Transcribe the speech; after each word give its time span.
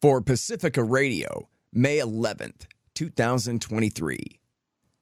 for 0.00 0.20
Pacifica 0.20 0.82
Radio, 0.82 1.48
May 1.72 1.98
11th, 1.98 2.66
2023. 2.94 4.38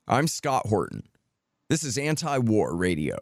I'm 0.08 0.26
Scott 0.26 0.66
Horton. 0.68 1.02
This 1.68 1.84
is 1.84 1.98
Anti 1.98 2.38
War 2.38 2.74
Radio. 2.74 3.18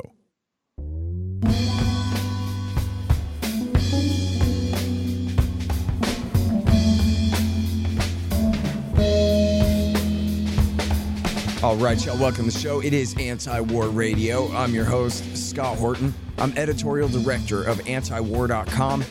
All 11.62 11.76
right, 11.76 12.04
y'all, 12.04 12.18
welcome 12.18 12.44
to 12.44 12.50
the 12.50 12.58
show. 12.60 12.80
It 12.80 12.92
is 12.92 13.16
Anti 13.18 13.58
War 13.60 13.88
Radio. 13.88 14.52
I'm 14.52 14.74
your 14.74 14.84
host, 14.84 15.36
Scott 15.36 15.78
Horton. 15.78 16.14
I'm 16.38 16.56
editorial 16.56 17.08
director 17.08 17.64
of 17.64 17.78
antiwar.com 17.78 19.02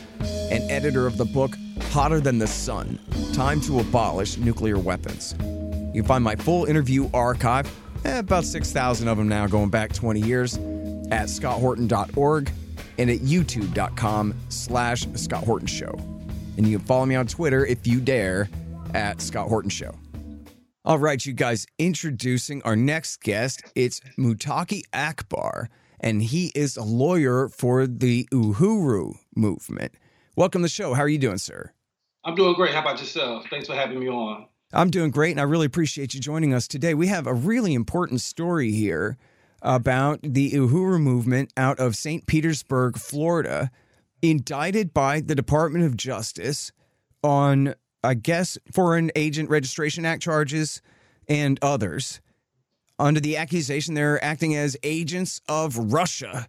and 0.50 0.70
editor 0.70 1.06
of 1.06 1.16
the 1.16 1.24
book 1.24 1.56
Hotter 1.90 2.20
Than 2.20 2.38
the 2.38 2.46
Sun 2.46 2.98
Time 3.32 3.60
to 3.62 3.80
Abolish 3.80 4.36
Nuclear 4.38 4.78
Weapons. 4.78 5.34
You 5.94 6.02
can 6.02 6.04
find 6.04 6.24
my 6.24 6.36
full 6.36 6.64
interview 6.64 7.08
archive, 7.14 7.70
eh, 8.04 8.18
about 8.18 8.44
6,000 8.44 9.08
of 9.08 9.16
them 9.16 9.28
now 9.28 9.46
going 9.46 9.70
back 9.70 9.92
20 9.92 10.20
years, 10.20 10.56
at 11.10 11.26
scotthorton.org 11.26 12.50
and 12.98 13.10
at 13.10 13.18
youtube.com 13.18 14.34
slash 14.48 15.06
Scott 15.14 15.44
Horton 15.44 15.66
Show. 15.66 15.94
And 16.56 16.66
you 16.66 16.78
can 16.78 16.86
follow 16.86 17.06
me 17.06 17.14
on 17.16 17.26
Twitter 17.26 17.66
if 17.66 17.86
you 17.86 18.00
dare 18.00 18.48
at 18.94 19.20
Scott 19.20 19.48
Horton 19.48 19.70
Show. 19.70 19.94
All 20.84 20.98
right, 20.98 21.24
you 21.24 21.32
guys, 21.32 21.66
introducing 21.78 22.62
our 22.62 22.76
next 22.76 23.22
guest. 23.22 23.62
It's 23.74 24.00
Mutaqee 24.18 24.82
Akbar, 24.92 25.70
and 25.98 26.22
he 26.22 26.52
is 26.54 26.76
a 26.76 26.82
lawyer 26.82 27.48
for 27.48 27.86
the 27.86 28.28
Uhuru 28.30 29.14
movement. 29.34 29.94
Welcome 30.36 30.62
to 30.62 30.64
the 30.64 30.68
show. 30.68 30.94
How 30.94 31.02
are 31.02 31.08
you 31.08 31.18
doing, 31.18 31.38
sir? 31.38 31.72
I'm 32.24 32.34
doing 32.34 32.54
great. 32.54 32.74
How 32.74 32.80
about 32.80 32.98
yourself? 32.98 33.46
Thanks 33.50 33.66
for 33.66 33.74
having 33.74 34.00
me 34.00 34.08
on. 34.08 34.46
I'm 34.72 34.90
doing 34.90 35.10
great, 35.10 35.30
and 35.30 35.40
I 35.40 35.44
really 35.44 35.66
appreciate 35.66 36.14
you 36.14 36.20
joining 36.20 36.52
us 36.52 36.66
today. 36.66 36.94
We 36.94 37.06
have 37.06 37.26
a 37.26 37.34
really 37.34 37.74
important 37.74 38.20
story 38.20 38.72
here 38.72 39.16
about 39.62 40.20
the 40.22 40.50
Uhuru 40.50 41.00
movement 41.00 41.52
out 41.56 41.78
of 41.78 41.94
St. 41.94 42.26
Petersburg, 42.26 42.98
Florida, 42.98 43.70
indicted 44.22 44.92
by 44.92 45.20
the 45.20 45.34
Department 45.34 45.84
of 45.84 45.96
Justice 45.96 46.72
on 47.22 47.74
I 48.04 48.12
guess, 48.12 48.58
Foreign 48.70 49.10
Agent 49.16 49.48
Registration 49.48 50.04
Act 50.04 50.22
charges 50.22 50.82
and 51.26 51.58
others 51.62 52.20
under 52.98 53.18
the 53.18 53.38
accusation 53.38 53.94
they're 53.94 54.22
acting 54.22 54.54
as 54.54 54.76
agents 54.82 55.40
of 55.48 55.76
Russia, 55.76 56.46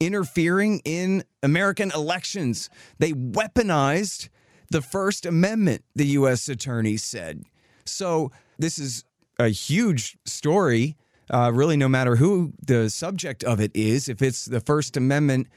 interfering 0.00 0.80
in 0.84 1.24
American 1.42 1.90
elections. 1.92 2.70
They 2.98 3.12
weaponized 3.12 4.28
the 4.70 4.82
First 4.82 5.26
Amendment, 5.26 5.84
the 5.94 6.06
U.S. 6.06 6.48
attorney 6.48 6.96
said. 6.96 7.42
So, 7.84 8.30
this 8.58 8.78
is 8.78 9.04
a 9.38 9.48
huge 9.48 10.18
story. 10.24 10.96
Uh, 11.30 11.50
really, 11.54 11.76
no 11.76 11.88
matter 11.88 12.16
who 12.16 12.52
the 12.66 12.90
subject 12.90 13.44
of 13.44 13.60
it 13.60 13.70
is, 13.74 14.08
if 14.08 14.22
it's 14.22 14.46
the 14.46 14.60
First 14.60 14.96
Amendment 14.96 15.48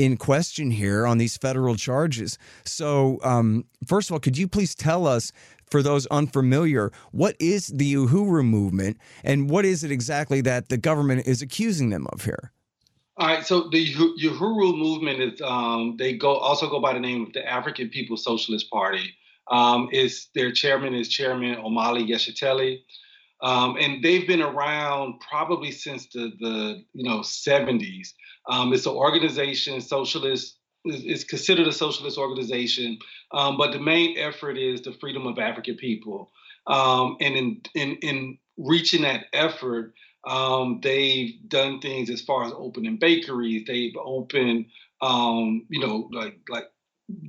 in 0.00 0.16
question 0.16 0.70
here 0.70 1.06
on 1.06 1.18
these 1.18 1.36
federal 1.36 1.76
charges. 1.76 2.38
So, 2.64 3.18
um, 3.22 3.64
first 3.86 4.08
of 4.08 4.14
all, 4.14 4.20
could 4.20 4.38
you 4.38 4.48
please 4.48 4.74
tell 4.74 5.06
us, 5.06 5.30
for 5.70 5.82
those 5.82 6.06
unfamiliar, 6.06 6.90
what 7.12 7.36
is 7.38 7.68
the 7.68 7.94
Uhuru 7.94 8.44
movement 8.44 8.96
and 9.22 9.50
what 9.50 9.64
is 9.64 9.84
it 9.84 9.92
exactly 9.92 10.40
that 10.40 10.68
the 10.70 10.78
government 10.78 11.26
is 11.26 11.42
accusing 11.42 11.90
them 11.90 12.06
of 12.12 12.24
here? 12.24 12.50
All 13.20 13.26
right, 13.26 13.46
so 13.46 13.68
the 13.68 13.94
Uhuru 13.94 14.78
movement 14.78 15.20
is 15.20 15.42
um, 15.42 15.94
they 15.98 16.14
go 16.14 16.36
also 16.36 16.70
go 16.70 16.80
by 16.80 16.94
the 16.94 17.00
name 17.00 17.26
of 17.26 17.34
the 17.34 17.46
African 17.46 17.90
People's 17.90 18.24
Socialist 18.24 18.70
Party. 18.70 19.14
Um, 19.50 19.90
is 19.92 20.28
their 20.34 20.50
chairman 20.52 20.94
is 20.94 21.10
Chairman 21.10 21.56
Omali 21.56 22.08
Yeshitela. 22.08 22.78
Um, 23.42 23.76
and 23.78 24.02
they've 24.02 24.26
been 24.26 24.40
around 24.40 25.20
probably 25.20 25.70
since 25.70 26.06
the, 26.06 26.32
the 26.40 26.82
you 26.94 27.04
know 27.04 27.18
70s. 27.18 28.08
Um, 28.48 28.72
it's 28.72 28.86
an 28.86 28.92
organization, 28.92 29.82
socialist, 29.82 30.56
it's 30.86 31.24
considered 31.24 31.66
a 31.68 31.72
socialist 31.72 32.16
organization, 32.16 32.98
um, 33.32 33.58
but 33.58 33.72
the 33.72 33.80
main 33.80 34.16
effort 34.16 34.56
is 34.56 34.80
the 34.80 34.92
freedom 34.92 35.26
of 35.26 35.38
African 35.38 35.76
people. 35.76 36.32
Um, 36.66 37.18
and 37.20 37.36
in, 37.36 37.60
in, 37.74 37.96
in 37.96 38.38
reaching 38.56 39.02
that 39.02 39.26
effort, 39.34 39.92
um, 40.26 40.80
they've 40.82 41.34
done 41.48 41.80
things 41.80 42.10
as 42.10 42.20
far 42.20 42.44
as 42.44 42.52
opening 42.54 42.98
bakeries. 42.98 43.64
They've 43.66 43.96
opened, 43.96 44.66
um, 45.00 45.66
you 45.68 45.80
know, 45.80 46.08
like 46.12 46.38
like 46.48 46.64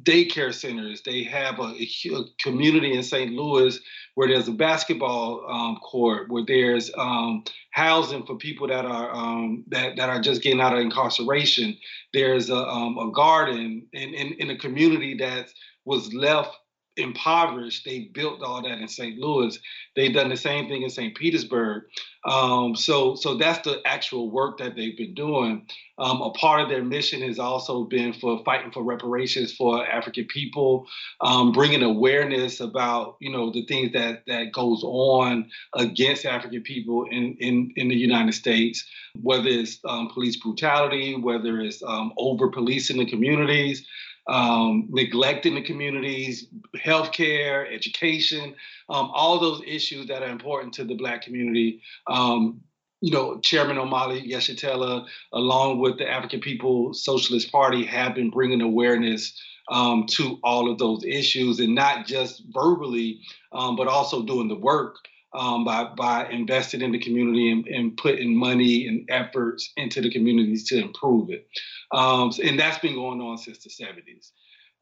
daycare 0.03 0.53
centers. 0.53 1.01
They 1.01 1.23
have 1.23 1.59
a, 1.59 1.73
a, 1.73 2.23
community 2.39 2.93
in 2.93 3.03
St. 3.03 3.31
Louis 3.31 3.79
where 4.15 4.27
there's 4.27 4.47
a 4.47 4.53
basketball 4.53 5.45
um, 5.49 5.77
court, 5.77 6.29
where 6.29 6.43
there's 6.45 6.91
um, 6.97 7.43
housing 7.71 8.25
for 8.25 8.35
people 8.35 8.67
that 8.67 8.85
are 8.85 9.11
um, 9.13 9.63
that 9.67 9.95
that 9.95 10.09
are 10.09 10.21
just 10.21 10.41
getting 10.41 10.61
out 10.61 10.73
of 10.73 10.79
incarceration. 10.79 11.77
There's 12.13 12.49
a, 12.49 12.57
um, 12.57 12.97
a 12.97 13.11
garden 13.11 13.87
in, 13.93 14.13
in 14.13 14.33
in 14.33 14.49
a 14.49 14.57
community 14.57 15.15
that 15.19 15.47
was 15.85 16.13
left 16.13 16.55
impoverished. 16.97 17.85
They 17.85 18.09
built 18.13 18.41
all 18.41 18.61
that 18.61 18.79
in 18.79 18.87
St. 18.87 19.17
Louis. 19.17 19.57
They've 19.95 20.13
done 20.13 20.29
the 20.29 20.37
same 20.37 20.67
thing 20.67 20.83
in 20.83 20.89
St. 20.89 21.15
Petersburg. 21.15 21.83
Um, 22.23 22.75
so, 22.75 23.15
so 23.15 23.35
that's 23.35 23.67
the 23.67 23.81
actual 23.85 24.29
work 24.29 24.57
that 24.59 24.75
they've 24.75 24.97
been 24.97 25.15
doing. 25.15 25.65
Um, 25.97 26.21
a 26.21 26.31
part 26.31 26.61
of 26.61 26.69
their 26.69 26.83
mission 26.83 27.21
has 27.21 27.37
also 27.37 27.83
been 27.83 28.13
for 28.13 28.43
fighting 28.43 28.71
for 28.71 28.83
reparations 28.83 29.53
for 29.53 29.85
African 29.85 30.25
people, 30.25 30.87
um, 31.21 31.51
bringing 31.51 31.83
awareness 31.83 32.59
about 32.59 33.17
you 33.19 33.31
know 33.31 33.51
the 33.51 33.65
things 33.65 33.93
that 33.93 34.23
that 34.25 34.51
goes 34.51 34.81
on 34.83 35.51
against 35.75 36.25
African 36.25 36.63
people 36.63 37.05
in 37.11 37.35
in, 37.39 37.71
in 37.75 37.87
the 37.87 37.95
United 37.95 38.33
States, 38.33 38.83
whether 39.21 39.47
it's 39.47 39.79
um, 39.85 40.09
police 40.09 40.37
brutality, 40.37 41.15
whether 41.15 41.59
it's 41.59 41.83
um, 41.83 42.13
over 42.17 42.49
policing 42.49 42.97
the 42.97 43.05
communities 43.05 43.85
um, 44.27 44.87
neglecting 44.89 45.55
the 45.55 45.61
communities, 45.61 46.47
healthcare, 46.77 47.73
education, 47.73 48.55
um, 48.89 49.09
all 49.13 49.39
those 49.39 49.61
issues 49.65 50.07
that 50.07 50.21
are 50.21 50.29
important 50.29 50.73
to 50.73 50.83
the 50.83 50.95
Black 50.95 51.21
community. 51.21 51.81
Um, 52.07 52.61
you 53.01 53.11
know, 53.11 53.39
Chairman 53.39 53.77
Omali 53.77 54.29
Yeshitela, 54.29 55.07
along 55.33 55.79
with 55.79 55.97
the 55.97 56.07
African 56.07 56.39
People 56.39 56.93
Socialist 56.93 57.51
Party, 57.51 57.83
have 57.83 58.13
been 58.13 58.29
bringing 58.29 58.61
awareness 58.61 59.41
um, 59.69 60.05
to 60.11 60.37
all 60.43 60.69
of 60.69 60.77
those 60.77 61.03
issues, 61.03 61.59
and 61.59 61.73
not 61.73 62.05
just 62.05 62.43
verbally, 62.53 63.21
um, 63.53 63.75
but 63.75 63.87
also 63.87 64.21
doing 64.21 64.47
the 64.47 64.55
work 64.55 64.97
um, 65.33 65.63
by 65.63 65.85
by 65.95 66.27
investing 66.29 66.81
in 66.81 66.91
the 66.91 66.99
community 66.99 67.51
and, 67.51 67.67
and, 67.67 67.97
putting 67.97 68.35
money 68.35 68.87
and 68.87 69.07
efforts 69.09 69.71
into 69.77 70.01
the 70.01 70.11
communities 70.11 70.67
to 70.67 70.77
improve 70.77 71.29
it. 71.29 71.47
Um, 71.91 72.31
and 72.43 72.59
that's 72.59 72.79
been 72.79 72.95
going 72.95 73.21
on 73.21 73.37
since 73.37 73.59
the 73.59 73.69
70s. 73.69 74.31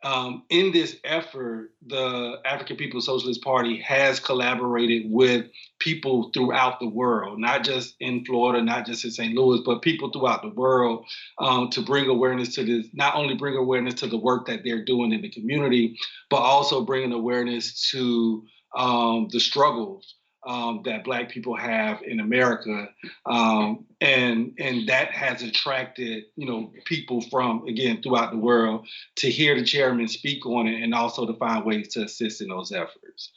Um, 0.01 0.43
in 0.49 0.71
this 0.71 0.95
effort, 1.03 1.71
the 1.85 2.37
African 2.45 2.77
People's 2.77 3.05
Socialist 3.05 3.43
Party 3.43 3.81
has 3.81 4.19
collaborated 4.19 5.11
with 5.11 5.47
people 5.79 6.31
throughout 6.33 6.79
the 6.79 6.87
world, 6.87 7.37
not 7.37 7.65
just 7.65 7.95
in 7.99 8.23
Florida, 8.23 8.63
not 8.63 8.85
just 8.85 9.03
in 9.03 9.11
St. 9.11 9.35
Louis, 9.35 9.59
but 9.65 9.81
people 9.81 10.09
throughout 10.09 10.41
the 10.41 10.49
world 10.49 11.05
um, 11.39 11.69
to 11.71 11.81
bring 11.81 12.07
awareness 12.07 12.55
to 12.55 12.63
this, 12.63 12.87
not 12.93 13.15
only 13.15 13.35
bring 13.35 13.57
awareness 13.57 13.95
to 13.95 14.07
the 14.07 14.17
work 14.17 14.47
that 14.47 14.61
they're 14.63 14.85
doing 14.85 15.11
in 15.11 15.21
the 15.21 15.29
community, 15.29 15.97
but 16.29 16.37
also 16.37 16.85
bringing 16.85 17.11
awareness 17.11 17.89
to 17.91 18.45
um, 18.77 19.27
the 19.31 19.39
struggles 19.39 20.15
um, 20.49 20.81
that 20.83 21.03
Black 21.03 21.29
people 21.29 21.55
have 21.55 22.01
in 22.01 22.19
America, 22.19 22.89
um, 23.27 23.85
and 24.01 24.51
and 24.57 24.89
that 24.89 25.11
has 25.11 25.43
attracted 25.43 26.23
you 26.35 26.47
know 26.47 26.73
people 26.85 27.21
from 27.21 27.67
again 27.67 28.01
throughout 28.01 28.31
the 28.31 28.37
world 28.37 28.87
to 29.17 29.29
hear 29.29 29.55
the 29.55 29.63
chairman 29.63 30.07
speak 30.07 30.43
on 30.47 30.67
it, 30.67 30.81
and 30.81 30.95
also 30.95 31.27
to 31.27 31.33
find 31.33 31.65
ways 31.65 31.89
to 31.89 32.03
assist 32.03 32.41
in 32.41 32.47
those 32.47 32.71
efforts. 32.71 33.31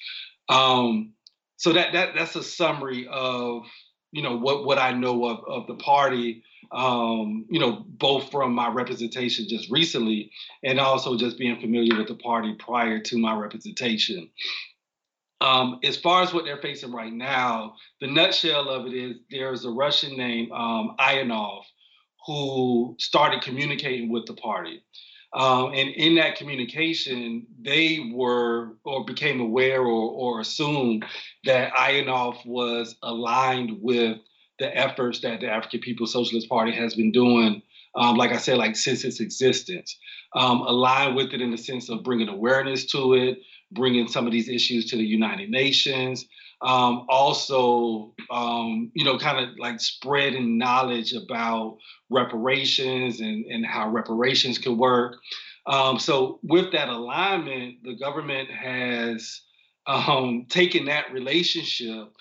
Um, 0.49 1.13
so 1.59 1.75
that 1.75 1.93
that 1.93 2.15
that's 2.17 2.35
a 2.35 2.43
summary 2.43 3.07
of 3.11 3.65
you 4.11 4.23
know 4.23 4.39
what 4.39 4.65
what 4.65 4.79
I 4.79 4.93
know 4.93 5.27
of 5.27 5.45
of 5.47 5.67
the 5.67 5.75
party. 5.75 6.43
Um, 6.71 7.45
you 7.51 7.61
know, 7.61 7.85
both 7.87 8.31
from 8.31 8.55
my 8.55 8.69
representation 8.69 9.47
just 9.47 9.71
recently, 9.71 10.31
and 10.65 10.81
also 10.81 11.19
just 11.19 11.37
being 11.37 11.61
familiar 11.61 11.99
with 11.99 12.09
the 12.09 12.15
party 12.15 12.55
prior 12.55 12.99
to 12.99 13.19
my 13.19 13.37
representation. 13.37 14.31
Um, 15.43 15.81
as 15.85 15.97
far 15.97 16.23
as 16.23 16.33
what 16.33 16.45
they're 16.47 16.63
facing 16.69 16.93
right 16.93 17.13
now, 17.13 17.75
the 18.01 18.09
nutshell 18.09 18.69
of 18.71 18.87
it 18.87 18.95
is 18.95 19.17
there's 19.31 19.65
a 19.67 19.71
Russian 19.71 20.17
named 20.17 20.51
um, 20.53 20.97
Ivanov 21.01 21.65
who 22.27 22.97
started 23.01 23.43
communicating 23.43 24.13
with 24.13 24.27
the 24.27 24.35
party. 24.35 24.83
Um, 25.35 25.67
and 25.75 25.91
in 25.91 26.15
that 26.17 26.37
communication, 26.37 27.47
they 27.61 28.13
were 28.15 28.77
or 28.85 29.05
became 29.05 29.41
aware 29.41 29.81
or, 29.83 30.11
or 30.23 30.41
assumed 30.41 31.05
that 31.45 31.73
Ivanov 31.79 32.37
was 32.47 32.97
aligned 33.03 33.79
with 33.83 34.19
the 34.61 34.77
efforts 34.77 35.21
that 35.23 35.41
the 35.41 35.49
African 35.49 35.81
People's 35.81 36.13
Socialist 36.13 36.49
Party 36.49 36.73
has 36.73 36.95
been 36.95 37.13
doing, 37.13 37.63
um, 37.97 38.17
like 38.17 38.33
I 38.33 38.39
said, 38.39 38.59
like 38.59 38.77
since 38.77 39.05
its 39.05 39.21
existence. 39.21 39.99
um, 40.35 40.63
align 40.63 41.15
with 41.15 41.33
it 41.35 41.43
in 41.43 41.51
the 41.51 41.59
sense 41.59 41.89
of 41.91 42.05
bringing 42.05 42.29
awareness 42.29 42.87
to 42.93 43.15
it, 43.15 43.39
bringing 43.73 44.09
some 44.09 44.27
of 44.27 44.33
these 44.33 44.49
issues 44.49 44.91
to 44.91 44.97
the 44.97 45.05
United 45.05 45.51
Nations. 45.51 46.27
Um, 46.63 47.07
also, 47.09 48.15
um, 48.31 48.93
you 48.95 49.05
know, 49.05 49.19
kind 49.19 49.45
of 49.45 49.59
like 49.59 49.81
spreading 49.81 50.59
knowledge 50.59 51.13
about 51.13 51.79
reparations 52.09 53.21
and, 53.21 53.45
and 53.47 53.67
how 53.67 53.89
reparations 53.89 54.59
can 54.59 54.79
work. 54.79 55.17
Um, 55.67 55.99
so, 55.99 56.39
with 56.43 56.73
that 56.73 56.89
alignment, 56.89 57.83
the 57.83 57.97
government 57.97 58.49
has 58.51 59.41
um, 59.87 60.47
taken 60.49 60.85
that 60.87 61.13
relationship 61.13 62.13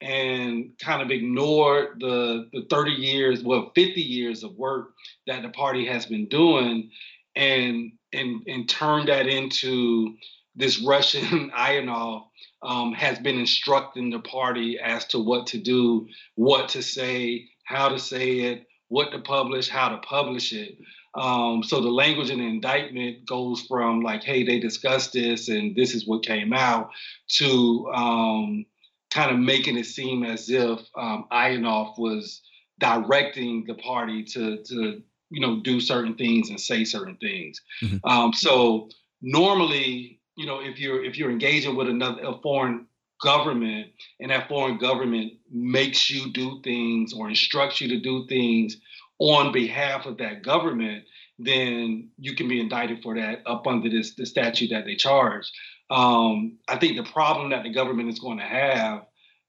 and 0.00 0.70
kind 0.78 1.02
of 1.02 1.10
ignored 1.10 2.00
the 2.00 2.48
the 2.52 2.66
30 2.70 2.92
years, 2.92 3.42
well, 3.42 3.70
50 3.74 4.00
years 4.00 4.42
of 4.42 4.54
work 4.56 4.92
that 5.26 5.42
the 5.42 5.50
party 5.50 5.86
has 5.86 6.06
been 6.06 6.26
doing, 6.28 6.90
and 7.36 7.92
and 8.12 8.42
and 8.46 8.68
turned 8.68 9.08
that 9.08 9.26
into 9.26 10.14
this 10.54 10.82
Russian 10.82 11.50
Ionov 11.56 12.24
um, 12.62 12.92
has 12.92 13.18
been 13.18 13.38
instructing 13.38 14.10
the 14.10 14.20
party 14.20 14.78
as 14.78 15.06
to 15.06 15.18
what 15.18 15.46
to 15.48 15.58
do, 15.58 16.06
what 16.34 16.68
to 16.70 16.82
say, 16.82 17.48
how 17.64 17.88
to 17.88 17.98
say 17.98 18.40
it, 18.40 18.66
what 18.88 19.12
to 19.12 19.20
publish, 19.20 19.68
how 19.68 19.88
to 19.88 19.98
publish 19.98 20.52
it. 20.52 20.76
Um, 21.14 21.62
so 21.62 21.80
the 21.80 21.90
language 21.90 22.30
in 22.30 22.38
the 22.38 22.46
indictment 22.46 23.26
goes 23.26 23.62
from 23.62 24.02
like, 24.02 24.22
hey, 24.22 24.44
they 24.44 24.60
discussed 24.60 25.12
this 25.12 25.48
and 25.48 25.74
this 25.74 25.94
is 25.94 26.06
what 26.06 26.24
came 26.24 26.52
out, 26.52 26.90
to 27.38 27.90
um, 27.94 28.64
kind 29.10 29.30
of 29.30 29.38
making 29.38 29.76
it 29.76 29.86
seem 29.86 30.22
as 30.24 30.48
if 30.48 30.80
um, 30.96 31.26
Ionov 31.32 31.98
was 31.98 32.42
directing 32.78 33.64
the 33.66 33.74
party 33.74 34.24
to 34.24 34.62
to 34.62 35.02
you 35.30 35.40
know 35.40 35.60
do 35.60 35.80
certain 35.80 36.14
things 36.14 36.48
and 36.50 36.60
say 36.60 36.84
certain 36.84 37.16
things. 37.16 37.60
Mm-hmm. 37.82 38.08
Um, 38.08 38.32
so 38.32 38.88
normally, 39.20 40.19
you 40.40 40.46
know, 40.46 40.60
if 40.62 40.80
you're 40.80 41.04
if 41.04 41.18
you're 41.18 41.30
engaging 41.30 41.76
with 41.76 41.86
another 41.86 42.22
a 42.24 42.40
foreign 42.40 42.86
government 43.22 43.88
and 44.20 44.30
that 44.30 44.48
foreign 44.48 44.78
government 44.78 45.34
makes 45.52 46.08
you 46.08 46.32
do 46.32 46.62
things 46.64 47.12
or 47.12 47.28
instructs 47.28 47.78
you 47.78 47.88
to 47.88 48.00
do 48.00 48.26
things 48.26 48.78
on 49.18 49.52
behalf 49.52 50.06
of 50.06 50.16
that 50.16 50.42
government, 50.42 51.04
then 51.38 52.08
you 52.16 52.34
can 52.34 52.48
be 52.48 52.58
indicted 52.58 53.02
for 53.02 53.14
that 53.16 53.42
up 53.44 53.66
under 53.66 53.90
this 53.90 54.14
the 54.14 54.24
statute 54.24 54.70
that 54.70 54.86
they 54.86 54.96
charge. 54.96 55.52
Um, 55.90 56.56
I 56.68 56.78
think 56.78 56.96
the 56.96 57.12
problem 57.12 57.50
that 57.50 57.62
the 57.62 57.74
government 57.74 58.08
is 58.08 58.18
going 58.18 58.38
to 58.38 58.44
have 58.44 59.02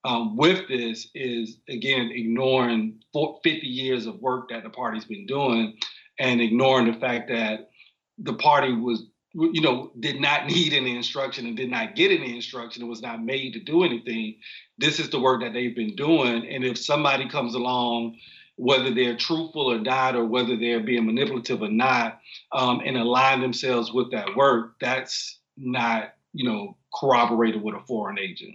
um, 0.04 0.36
with 0.36 0.68
this 0.68 1.08
is 1.16 1.56
again 1.70 2.12
ignoring 2.14 3.00
50 3.14 3.50
years 3.66 4.08
of 4.08 4.20
work 4.20 4.50
that 4.50 4.64
the 4.64 4.70
party's 4.70 5.06
been 5.06 5.26
doing 5.26 5.78
and 6.20 6.42
ignoring 6.42 6.92
the 6.92 7.00
fact 7.00 7.30
that 7.30 7.70
the 8.18 8.34
party 8.34 8.74
was 8.74 9.06
you 9.34 9.62
know 9.62 9.92
did 10.00 10.20
not 10.20 10.46
need 10.48 10.74
any 10.74 10.96
instruction 10.96 11.46
and 11.46 11.58
did 11.58 11.72
not 11.72 11.96
get 11.96 12.12
any 12.12 12.36
instruction 12.36 12.82
and 12.82 12.90
was 12.90 13.02
not 13.02 13.24
made 13.24 13.54
to 13.54 13.60
do 13.60 13.84
anything 13.84 14.36
this 14.82 15.00
is 15.00 15.10
the 15.10 15.20
work 15.20 15.42
that 15.42 15.54
they've 15.54 15.76
been 15.76 15.96
doing. 15.96 16.48
And 16.50 16.66
if 16.66 16.78
somebody 16.78 17.30
comes 17.30 17.54
along 17.54 18.18
whether 18.58 18.94
they're 18.94 19.16
truthful 19.16 19.72
or 19.72 19.80
not 19.80 20.16
or 20.16 20.26
whether 20.26 20.58
they're 20.58 20.82
being 20.82 21.06
manipulative 21.06 21.62
or 21.62 21.70
not 21.70 22.20
um, 22.52 22.82
and 22.86 22.98
align 22.98 23.42
themselves 23.42 23.92
with 23.92 24.12
that 24.12 24.36
work 24.36 24.76
that's 24.80 25.40
not 25.58 26.14
you 26.34 26.48
know 26.48 26.78
corroborated 26.94 27.62
with 27.62 27.76
a 27.76 27.80
foreign 27.88 28.20
agent 28.20 28.54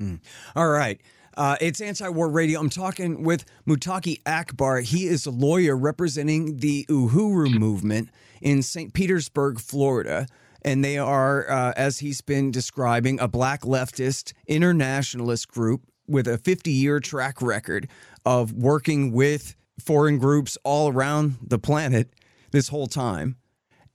Mm. 0.00 0.20
All 0.54 0.68
right. 0.68 1.00
Uh, 1.36 1.56
it's 1.60 1.80
Anti 1.80 2.08
War 2.08 2.28
Radio. 2.30 2.58
I'm 2.60 2.70
talking 2.70 3.22
with 3.22 3.44
Mutaqee 3.68 4.20
Akbar. 4.26 4.80
He 4.80 5.06
is 5.06 5.26
a 5.26 5.30
lawyer 5.30 5.76
representing 5.76 6.58
the 6.58 6.86
Uhuru 6.88 7.58
movement 7.58 8.08
in 8.40 8.62
St. 8.62 8.94
Petersburg, 8.94 9.60
Florida. 9.60 10.26
And 10.62 10.84
they 10.84 10.98
are, 10.98 11.48
uh, 11.48 11.72
as 11.76 11.98
he's 11.98 12.22
been 12.22 12.50
describing, 12.50 13.20
a 13.20 13.28
black 13.28 13.62
leftist 13.62 14.32
internationalist 14.46 15.48
group 15.48 15.82
with 16.08 16.26
a 16.26 16.38
50 16.38 16.70
year 16.70 17.00
track 17.00 17.42
record 17.42 17.88
of 18.24 18.52
working 18.52 19.12
with 19.12 19.54
foreign 19.78 20.18
groups 20.18 20.56
all 20.64 20.90
around 20.90 21.36
the 21.46 21.58
planet 21.58 22.10
this 22.50 22.68
whole 22.68 22.86
time. 22.86 23.36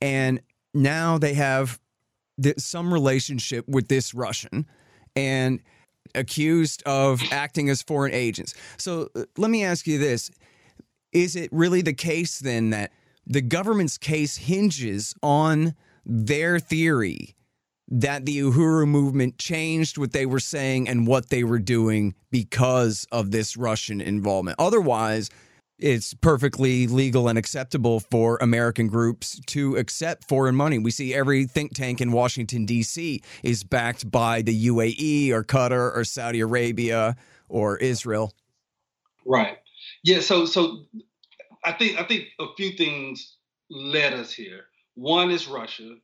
And 0.00 0.40
now 0.72 1.18
they 1.18 1.34
have 1.34 1.80
th- 2.40 2.58
some 2.60 2.92
relationship 2.92 3.66
with 3.68 3.88
this 3.88 4.14
Russian. 4.14 4.66
And 5.16 5.60
accused 6.14 6.82
of 6.84 7.22
acting 7.30 7.68
as 7.70 7.82
foreign 7.82 8.12
agents. 8.12 8.54
So 8.76 9.08
uh, 9.14 9.24
let 9.36 9.50
me 9.50 9.64
ask 9.64 9.86
you 9.86 9.98
this 9.98 10.30
Is 11.12 11.36
it 11.36 11.50
really 11.52 11.82
the 11.82 11.94
case 11.94 12.38
then 12.38 12.70
that 12.70 12.92
the 13.26 13.40
government's 13.40 13.98
case 13.98 14.36
hinges 14.36 15.14
on 15.22 15.74
their 16.04 16.58
theory 16.58 17.36
that 17.88 18.24
the 18.24 18.38
Uhuru 18.38 18.88
movement 18.88 19.38
changed 19.38 19.98
what 19.98 20.12
they 20.12 20.24
were 20.24 20.40
saying 20.40 20.88
and 20.88 21.06
what 21.06 21.28
they 21.28 21.44
were 21.44 21.58
doing 21.58 22.14
because 22.30 23.06
of 23.12 23.30
this 23.30 23.56
Russian 23.56 24.00
involvement? 24.00 24.56
Otherwise, 24.58 25.28
it's 25.78 26.14
perfectly 26.14 26.86
legal 26.86 27.28
and 27.28 27.38
acceptable 27.38 28.00
for 28.00 28.38
American 28.40 28.86
groups 28.86 29.40
to 29.46 29.76
accept 29.76 30.28
foreign 30.28 30.54
money. 30.54 30.78
We 30.78 30.90
see 30.90 31.14
every 31.14 31.46
think 31.46 31.74
tank 31.74 32.00
in 32.00 32.12
Washington, 32.12 32.64
D.C. 32.66 33.22
is 33.42 33.64
backed 33.64 34.10
by 34.10 34.42
the 34.42 34.68
UAE 34.68 35.30
or 35.30 35.42
Qatar 35.42 35.96
or 35.96 36.04
Saudi 36.04 36.40
Arabia 36.40 37.16
or 37.48 37.78
Israel. 37.78 38.32
Right. 39.26 39.58
Yeah. 40.04 40.20
So, 40.20 40.46
so 40.46 40.84
I 41.64 41.72
think 41.72 41.98
I 41.98 42.04
think 42.04 42.26
a 42.38 42.46
few 42.56 42.72
things 42.76 43.36
led 43.70 44.12
us 44.12 44.32
here. 44.32 44.64
One 44.94 45.30
is 45.30 45.48
Russia. 45.48 45.94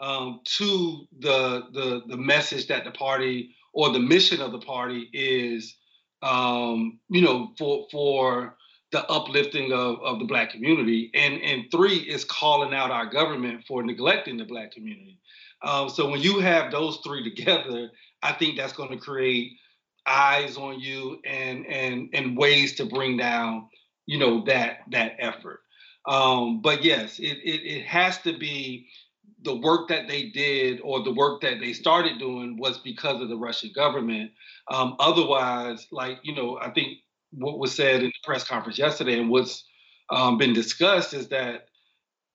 Um, 0.00 0.40
two, 0.44 1.06
the 1.20 1.64
the 1.72 2.02
the 2.08 2.16
message 2.16 2.66
that 2.68 2.84
the 2.84 2.90
party 2.90 3.54
or 3.72 3.90
the 3.90 4.00
mission 4.00 4.40
of 4.40 4.52
the 4.52 4.58
party 4.58 5.08
is, 5.12 5.76
um, 6.22 6.98
you 7.08 7.22
know, 7.22 7.52
for 7.56 7.86
for 7.90 8.56
the 8.92 9.08
uplifting 9.10 9.72
of, 9.72 10.00
of 10.02 10.18
the 10.18 10.24
black 10.24 10.50
community. 10.50 11.10
And 11.14 11.40
and 11.42 11.64
three 11.70 11.96
is 11.96 12.24
calling 12.24 12.74
out 12.74 12.90
our 12.90 13.06
government 13.06 13.64
for 13.66 13.82
neglecting 13.82 14.36
the 14.36 14.44
black 14.44 14.72
community. 14.72 15.18
Um, 15.62 15.88
so 15.88 16.10
when 16.10 16.20
you 16.20 16.40
have 16.40 16.70
those 16.70 16.98
three 16.98 17.24
together, 17.24 17.90
I 18.22 18.32
think 18.32 18.56
that's 18.56 18.72
going 18.72 18.90
to 18.90 18.98
create 18.98 19.52
eyes 20.06 20.56
on 20.56 20.78
you 20.78 21.18
and 21.24 21.66
and 21.66 22.10
and 22.12 22.36
ways 22.36 22.74
to 22.76 22.84
bring 22.84 23.16
down, 23.16 23.68
you 24.06 24.18
know, 24.18 24.44
that 24.44 24.80
that 24.90 25.16
effort. 25.18 25.60
Um, 26.06 26.60
but 26.60 26.84
yes, 26.84 27.18
it, 27.18 27.38
it 27.44 27.64
it 27.64 27.86
has 27.86 28.18
to 28.18 28.36
be 28.36 28.88
the 29.44 29.56
work 29.56 29.88
that 29.88 30.06
they 30.06 30.28
did 30.30 30.80
or 30.84 31.02
the 31.02 31.12
work 31.12 31.40
that 31.40 31.60
they 31.60 31.72
started 31.72 32.18
doing 32.18 32.56
was 32.58 32.78
because 32.78 33.20
of 33.20 33.28
the 33.28 33.36
Russian 33.36 33.72
government. 33.74 34.30
Um, 34.70 34.96
otherwise, 34.98 35.86
like 35.90 36.18
you 36.22 36.34
know, 36.34 36.58
I 36.60 36.70
think 36.70 36.98
what 37.32 37.58
was 37.58 37.74
said 37.74 38.02
in 38.02 38.06
the 38.06 38.12
press 38.24 38.44
conference 38.44 38.78
yesterday 38.78 39.18
and 39.18 39.30
what's 39.30 39.64
um, 40.10 40.38
been 40.38 40.52
discussed 40.52 41.14
is 41.14 41.28
that 41.28 41.66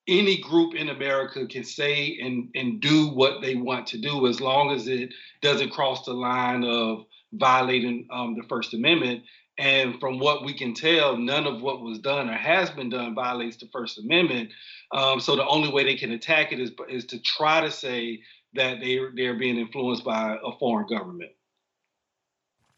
any 0.08 0.38
group 0.38 0.74
in 0.74 0.90
America 0.90 1.46
can 1.48 1.64
say 1.64 2.18
and, 2.22 2.50
and 2.56 2.82
do 2.82 3.10
what 3.10 3.42
they 3.42 3.56
want 3.56 3.86
to 3.88 3.98
do 3.98 4.28
as 4.28 4.40
long 4.40 4.72
as 4.72 4.88
it 4.88 5.14
doesn't 5.42 5.72
cross 5.72 6.06
the 6.06 6.14
line 6.14 6.64
of 6.64 7.04
violating 7.34 8.08
um, 8.12 8.36
the 8.36 8.48
First 8.48 8.74
Amendment. 8.74 9.24
And 9.60 10.00
from 10.00 10.20
what 10.20 10.46
we 10.46 10.54
can 10.54 10.74
tell, 10.74 11.18
none 11.18 11.46
of 11.46 11.62
what 11.62 11.82
was 11.82 12.00
done 12.00 12.30
or 12.30 12.38
has 12.38 12.70
been 12.70 12.90
done 12.90 13.16
violates 13.16 13.58
the 13.58 13.68
First 13.74 14.00
Amendment. 14.00 14.50
Um, 14.92 15.20
so 15.20 15.36
the 15.36 15.46
only 15.46 15.72
way 15.72 15.84
they 15.84 15.96
can 15.96 16.12
attack 16.12 16.52
it 16.52 16.60
is, 16.60 16.72
is 16.90 17.06
to 17.08 17.20
try 17.20 17.62
to 17.62 17.72
say 17.72 18.22
that 18.54 18.80
they, 18.80 19.00
they're 19.16 19.38
being 19.38 19.58
influenced 19.58 20.06
by 20.06 20.38
a 20.44 20.58
foreign 20.58 20.88
government. 20.88 21.32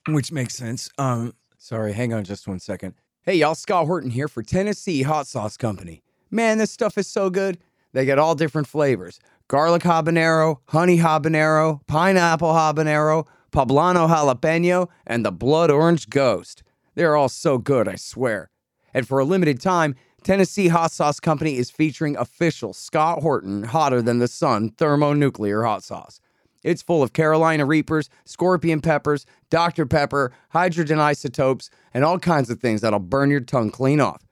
Which 0.07 0.31
makes 0.31 0.55
sense. 0.55 0.89
Um, 0.97 1.33
Sorry, 1.61 1.91
hang 1.91 2.13
on 2.13 2.23
just 2.23 2.47
one 2.47 2.59
second. 2.59 2.93
Hey, 3.21 3.35
y'all, 3.35 3.53
Scott 3.53 3.85
Horton 3.85 4.11
here 4.11 4.29
for 4.29 4.41
Tennessee 4.41 5.01
Hot 5.01 5.27
Sauce 5.27 5.57
Company. 5.57 6.01
Man, 6.31 6.57
this 6.57 6.71
stuff 6.71 6.97
is 6.97 7.05
so 7.05 7.29
good. 7.29 7.57
They 7.91 8.05
get 8.05 8.17
all 8.17 8.33
different 8.33 8.65
flavors 8.65 9.19
garlic 9.49 9.81
habanero, 9.81 10.59
honey 10.69 10.99
habanero, 10.99 11.85
pineapple 11.85 12.53
habanero, 12.53 13.27
poblano 13.51 14.07
jalapeno, 14.07 14.87
and 15.05 15.25
the 15.25 15.33
blood 15.33 15.69
orange 15.69 16.09
ghost. 16.09 16.63
They're 16.95 17.17
all 17.17 17.27
so 17.27 17.57
good, 17.57 17.89
I 17.89 17.95
swear. 17.95 18.51
And 18.93 19.05
for 19.05 19.19
a 19.19 19.25
limited 19.25 19.59
time, 19.59 19.95
Tennessee 20.23 20.69
Hot 20.69 20.93
Sauce 20.93 21.19
Company 21.19 21.57
is 21.57 21.69
featuring 21.69 22.15
official 22.15 22.71
Scott 22.71 23.21
Horton 23.21 23.63
hotter 23.63 24.01
than 24.01 24.19
the 24.19 24.29
sun 24.29 24.69
thermonuclear 24.69 25.65
hot 25.65 25.83
sauce. 25.83 26.21
It's 26.63 26.81
full 26.81 27.01
of 27.01 27.13
Carolina 27.13 27.65
Reapers, 27.65 28.09
scorpion 28.25 28.81
peppers, 28.81 29.25
Dr. 29.49 29.85
Pepper, 29.85 30.33
hydrogen 30.49 30.99
isotopes, 30.99 31.69
and 31.93 32.03
all 32.03 32.19
kinds 32.19 32.49
of 32.49 32.59
things 32.59 32.81
that'll 32.81 32.99
burn 32.99 33.31
your 33.31 33.39
tongue 33.39 33.71
clean 33.71 34.01
off. 34.01 34.25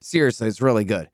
Seriously, 0.00 0.46
it's 0.48 0.60
really 0.60 0.84
good. 0.84 1.08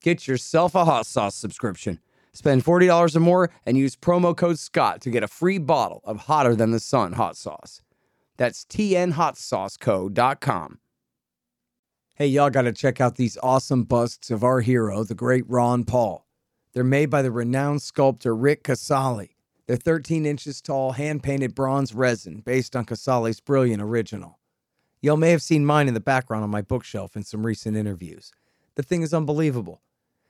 Get 0.00 0.28
yourself 0.28 0.74
a 0.74 0.84
hot 0.84 1.06
sauce 1.06 1.34
subscription. 1.34 1.98
Spend 2.32 2.62
$40 2.64 3.16
or 3.16 3.20
more 3.20 3.50
and 3.64 3.78
use 3.78 3.96
promo 3.96 4.36
code 4.36 4.58
SCOTT 4.58 5.00
to 5.02 5.10
get 5.10 5.22
a 5.22 5.28
free 5.28 5.58
bottle 5.58 6.02
of 6.04 6.18
Hotter 6.18 6.54
Than 6.54 6.72
the 6.72 6.80
Sun 6.80 7.14
hot 7.14 7.36
sauce. 7.36 7.80
That's 8.36 8.64
tnhotsauceco.com. 8.64 10.78
Hey, 12.16 12.26
y'all 12.26 12.50
got 12.50 12.62
to 12.62 12.72
check 12.72 13.00
out 13.00 13.16
these 13.16 13.38
awesome 13.42 13.84
busts 13.84 14.30
of 14.30 14.44
our 14.44 14.60
hero, 14.60 15.04
the 15.04 15.14
great 15.14 15.44
Ron 15.48 15.84
Paul. 15.84 16.26
They're 16.72 16.84
made 16.84 17.10
by 17.10 17.22
the 17.22 17.32
renowned 17.32 17.82
sculptor 17.82 18.34
Rick 18.34 18.64
Casali. 18.64 19.33
They're 19.66 19.76
13 19.76 20.26
inches 20.26 20.60
tall, 20.60 20.92
hand 20.92 21.22
painted 21.22 21.54
bronze 21.54 21.94
resin 21.94 22.40
based 22.40 22.76
on 22.76 22.84
Casali's 22.84 23.40
brilliant 23.40 23.82
original. 23.82 24.38
Y'all 25.00 25.16
may 25.16 25.30
have 25.30 25.42
seen 25.42 25.64
mine 25.64 25.88
in 25.88 25.94
the 25.94 26.00
background 26.00 26.44
on 26.44 26.50
my 26.50 26.62
bookshelf 26.62 27.16
in 27.16 27.22
some 27.22 27.46
recent 27.46 27.76
interviews. 27.76 28.32
The 28.74 28.82
thing 28.82 29.02
is 29.02 29.14
unbelievable. 29.14 29.80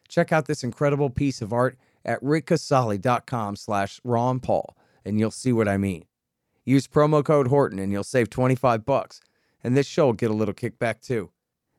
Check 0.08 0.32
out 0.32 0.46
this 0.46 0.62
incredible 0.62 1.10
piece 1.10 1.42
of 1.42 1.52
art 1.52 1.76
at 2.04 2.22
rickcasali.com 2.22 3.56
slash 3.56 4.00
Ron 4.04 4.38
Paul, 4.40 4.76
and 5.04 5.18
you'll 5.18 5.30
see 5.30 5.52
what 5.52 5.68
I 5.68 5.78
mean. 5.78 6.04
Use 6.64 6.86
promo 6.86 7.24
code 7.24 7.48
Horton 7.48 7.78
and 7.78 7.92
you'll 7.92 8.04
save 8.04 8.30
25 8.30 8.84
bucks, 8.84 9.20
and 9.62 9.76
this 9.76 9.86
show 9.86 10.06
will 10.06 10.12
get 10.12 10.30
a 10.30 10.34
little 10.34 10.54
kickback 10.54 11.00
too. 11.00 11.30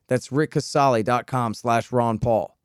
That's 0.08 0.30
rickcasali.com 0.30 1.54
slash 1.54 1.92
Ron 1.92 2.20
Paul. 2.20 2.58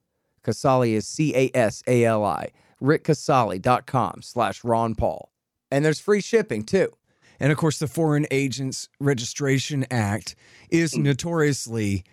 Casali 0.45 0.93
is 0.93 1.07
C-A-S-A-L-I. 1.07 2.51
rickcasali.com 2.81 4.23
slash 4.23 4.65
Ron 4.65 4.95
Paul. 4.95 5.31
And 5.71 5.85
there's 5.85 6.01
free 6.01 6.21
shipping 6.21 6.65
too. 6.65 6.93
And 7.39 7.51
of 7.51 7.59
course, 7.59 7.79
the 7.79 7.87
Foreign 7.87 8.27
Agents 8.31 8.89
Registration 8.99 9.87
Act 9.91 10.35
is 10.71 10.97
notoriously 10.97 12.05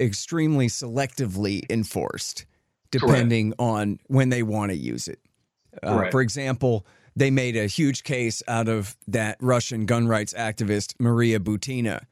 extremely 0.00 0.66
selectively 0.66 1.64
enforced 1.70 2.44
depending 2.90 3.52
Correct. 3.52 3.60
on 3.60 3.98
when 4.08 4.28
they 4.28 4.42
want 4.42 4.70
to 4.70 4.76
use 4.76 5.08
it. 5.08 5.18
Uh, 5.82 6.10
for 6.10 6.20
example, 6.20 6.86
they 7.16 7.30
made 7.30 7.56
a 7.56 7.66
huge 7.66 8.04
case 8.04 8.42
out 8.46 8.68
of 8.68 8.96
that 9.06 9.38
Russian 9.40 9.86
gun 9.86 10.06
rights 10.06 10.34
activist 10.34 10.94
Maria 10.98 11.40
Butina 11.40 12.04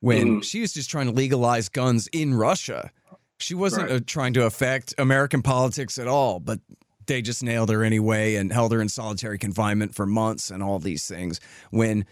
when 0.00 0.40
mm. 0.40 0.44
she 0.44 0.60
was 0.60 0.72
just 0.72 0.90
trying 0.90 1.06
to 1.06 1.12
legalize 1.12 1.68
guns 1.68 2.08
in 2.08 2.34
Russia. 2.34 2.90
She 3.38 3.54
wasn't 3.54 3.90
right. 3.90 3.96
uh, 3.96 4.04
trying 4.06 4.32
to 4.34 4.46
affect 4.46 4.94
American 4.98 5.42
politics 5.42 5.98
at 5.98 6.08
all, 6.08 6.40
but 6.40 6.60
they 7.06 7.22
just 7.22 7.42
nailed 7.42 7.70
her 7.70 7.84
anyway 7.84 8.34
and 8.36 8.52
held 8.52 8.72
her 8.72 8.80
in 8.80 8.88
solitary 8.88 9.38
confinement 9.38 9.94
for 9.94 10.06
months 10.06 10.50
and 10.50 10.62
all 10.62 10.78
these 10.78 11.06
things. 11.06 11.40
When 11.70 12.04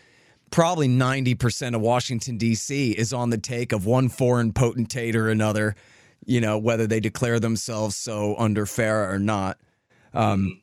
probably 0.50 0.88
90% 0.88 1.74
of 1.74 1.80
Washington, 1.80 2.36
D.C. 2.36 2.92
is 2.92 3.12
on 3.12 3.30
the 3.30 3.38
take 3.38 3.72
of 3.72 3.86
one 3.86 4.08
foreign 4.08 4.52
potentate 4.52 5.16
or 5.16 5.28
another, 5.28 5.74
you 6.24 6.40
know, 6.40 6.58
whether 6.58 6.86
they 6.86 7.00
declare 7.00 7.40
themselves 7.40 7.96
so 7.96 8.36
under 8.38 8.66
FARA 8.66 9.12
or 9.12 9.18
not. 9.18 9.58
Um, 10.14 10.60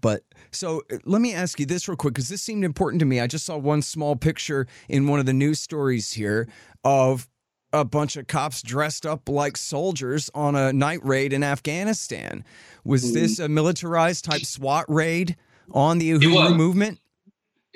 but 0.00 0.22
so 0.50 0.82
let 1.04 1.20
me 1.20 1.32
ask 1.32 1.60
you 1.60 1.66
this 1.66 1.88
real 1.88 1.96
quick 1.96 2.14
because 2.14 2.28
this 2.28 2.42
seemed 2.42 2.64
important 2.64 3.00
to 3.00 3.06
me. 3.06 3.20
I 3.20 3.26
just 3.26 3.46
saw 3.46 3.56
one 3.56 3.82
small 3.82 4.16
picture 4.16 4.66
in 4.88 5.06
one 5.06 5.20
of 5.20 5.26
the 5.26 5.32
news 5.32 5.60
stories 5.60 6.12
here 6.12 6.48
of 6.84 7.28
a 7.80 7.84
bunch 7.84 8.16
of 8.16 8.26
cops 8.26 8.62
dressed 8.62 9.06
up 9.06 9.28
like 9.28 9.56
soldiers 9.56 10.30
on 10.34 10.54
a 10.54 10.72
night 10.72 11.04
raid 11.04 11.32
in 11.32 11.42
Afghanistan. 11.42 12.44
Was 12.84 13.04
mm-hmm. 13.04 13.14
this 13.14 13.38
a 13.38 13.48
militarized 13.48 14.24
type 14.24 14.44
SWAT 14.44 14.86
raid 14.88 15.36
on 15.72 15.98
the 15.98 16.10
Uhuru 16.12 16.56
movement? 16.56 17.00